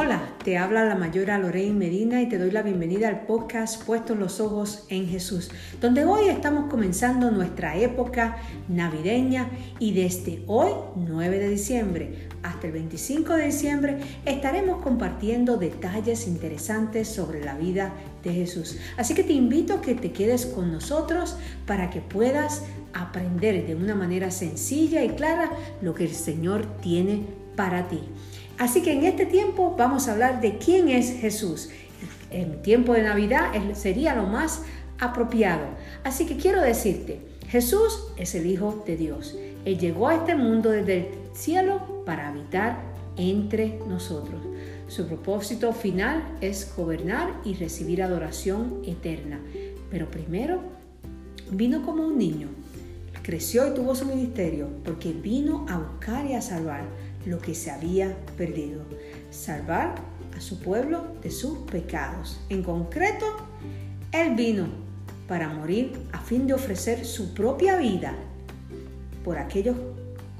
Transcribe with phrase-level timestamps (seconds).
[0.00, 4.16] Hola, te habla la mayora Lorraine Medina y te doy la bienvenida al podcast Puestos
[4.16, 5.50] los Ojos en Jesús,
[5.80, 8.36] donde hoy estamos comenzando nuestra época
[8.68, 9.50] navideña
[9.80, 17.08] y desde hoy, 9 de diciembre, hasta el 25 de diciembre, estaremos compartiendo detalles interesantes
[17.08, 17.92] sobre la vida
[18.22, 18.78] de Jesús.
[18.98, 23.74] Así que te invito a que te quedes con nosotros para que puedas aprender de
[23.74, 25.50] una manera sencilla y clara
[25.82, 27.24] lo que el Señor tiene
[27.56, 27.98] para ti.
[28.58, 31.70] Así que en este tiempo vamos a hablar de quién es Jesús.
[32.30, 34.62] En tiempo de Navidad sería lo más
[34.98, 35.66] apropiado.
[36.04, 39.36] Así que quiero decirte, Jesús es el Hijo de Dios.
[39.64, 42.80] Él llegó a este mundo desde el cielo para habitar
[43.16, 44.40] entre nosotros.
[44.88, 49.40] Su propósito final es gobernar y recibir adoración eterna.
[49.90, 50.62] Pero primero
[51.50, 52.48] vino como un niño,
[53.22, 56.84] creció y tuvo su ministerio porque vino a buscar y a salvar
[57.26, 58.82] lo que se había perdido,
[59.30, 59.94] salvar
[60.36, 62.40] a su pueblo de sus pecados.
[62.48, 63.26] En concreto,
[64.12, 64.66] Él vino
[65.26, 68.14] para morir a fin de ofrecer su propia vida
[69.24, 69.76] por aquellos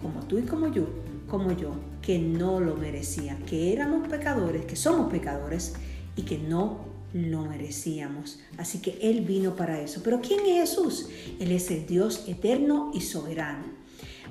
[0.01, 0.87] como tú y como yo,
[1.29, 5.75] como yo, que no lo merecían, que éramos pecadores, que somos pecadores
[6.17, 8.41] y que no lo merecíamos.
[8.57, 10.01] Así que Él vino para eso.
[10.03, 11.09] Pero ¿quién es Jesús?
[11.39, 13.88] Él es el Dios eterno y soberano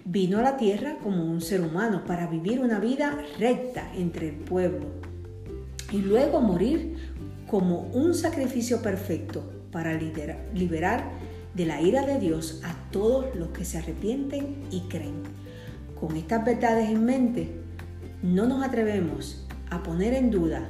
[0.09, 4.35] vino a la tierra como un ser humano para vivir una vida recta entre el
[4.35, 4.85] pueblo
[5.91, 6.95] y luego morir
[7.45, 11.11] como un sacrificio perfecto para liberar
[11.53, 15.23] de la ira de Dios a todos los que se arrepienten y creen.
[15.99, 17.49] Con estas verdades en mente,
[18.23, 20.69] no nos atrevemos a poner en duda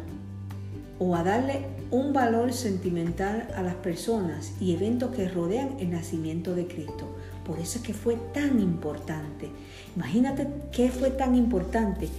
[0.98, 6.54] o a darle un valor sentimental a las personas y eventos que rodean el nacimiento
[6.54, 7.16] de Cristo.
[7.46, 9.50] Por eso es que fue tan importante.
[9.96, 12.10] Imagínate qué fue tan importante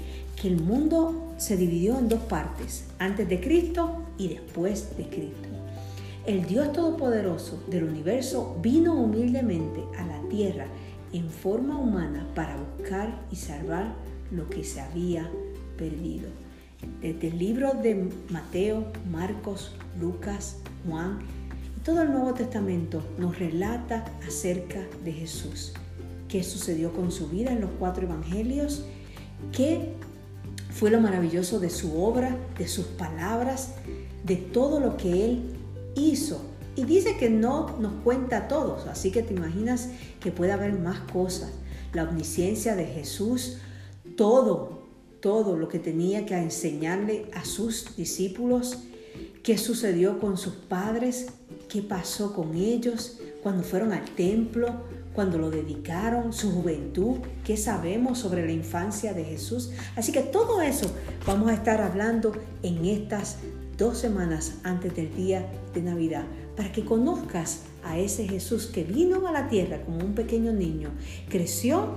[0.40, 5.48] que el mundo se dividió en dos partes, antes de Cristo y después de Cristo.
[6.26, 10.66] El Dios Todopoderoso del universo vino humildemente a la tierra
[11.12, 13.94] en forma humana para buscar y salvar
[14.30, 15.28] lo que se había
[15.76, 16.28] perdido.
[17.00, 20.56] Desde el libro de Mateo, Marcos, Lucas,
[20.86, 21.18] Juan
[21.76, 25.72] y todo el Nuevo Testamento nos relata acerca de Jesús.
[26.28, 28.84] ¿Qué sucedió con su vida en los cuatro evangelios?
[29.52, 29.94] ¿Qué
[30.70, 33.74] fue lo maravilloso de su obra, de sus palabras,
[34.24, 35.56] de todo lo que él
[35.96, 36.40] hizo?
[36.76, 39.88] Y dice que no nos cuenta todos, así que te imaginas
[40.20, 41.50] que puede haber más cosas.
[41.92, 43.58] La omnisciencia de Jesús,
[44.16, 44.87] todo
[45.20, 48.78] todo lo que tenía que enseñarle a sus discípulos,
[49.42, 51.26] qué sucedió con sus padres,
[51.68, 54.68] qué pasó con ellos cuando fueron al templo,
[55.14, 59.70] cuando lo dedicaron, su juventud, qué sabemos sobre la infancia de Jesús.
[59.96, 60.90] Así que todo eso
[61.26, 63.38] vamos a estar hablando en estas
[63.76, 66.24] dos semanas antes del día de Navidad,
[66.56, 70.90] para que conozcas a ese Jesús que vino a la tierra como un pequeño niño,
[71.28, 71.88] creció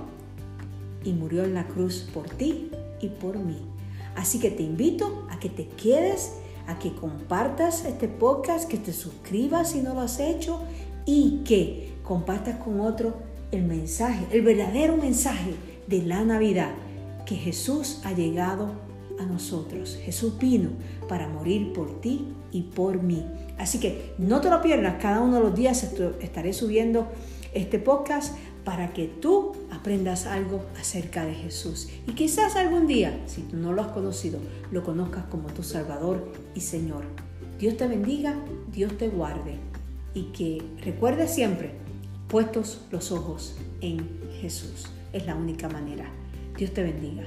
[1.04, 2.70] y murió en la cruz por ti
[3.02, 3.58] y por mí.
[4.16, 6.32] Así que te invito a que te quedes,
[6.66, 10.60] a que compartas este podcast, que te suscribas si no lo has hecho
[11.04, 13.14] y que compartas con otro
[13.50, 15.54] el mensaje, el verdadero mensaje
[15.86, 16.70] de la Navidad,
[17.26, 18.72] que Jesús ha llegado
[19.18, 19.98] a nosotros.
[20.02, 20.70] Jesús vino
[21.08, 23.24] para morir por ti y por mí.
[23.58, 25.82] Así que no te lo pierdas, cada uno de los días
[26.20, 27.08] estaré subiendo
[27.52, 28.34] este podcast
[28.64, 31.88] para que tú aprendas algo acerca de Jesús.
[32.06, 34.38] Y quizás algún día, si tú no lo has conocido,
[34.70, 37.04] lo conozcas como tu Salvador y Señor.
[37.58, 38.36] Dios te bendiga,
[38.72, 39.56] Dios te guarde
[40.14, 41.72] y que recuerde siempre,
[42.28, 44.08] puestos los ojos en
[44.40, 44.86] Jesús.
[45.12, 46.06] Es la única manera.
[46.56, 47.24] Dios te bendiga.